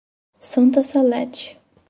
[0.39, 1.61] Santa Salete